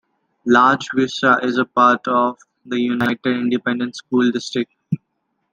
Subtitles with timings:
[0.47, 4.73] Larga Vista is a part of the United Independent School District.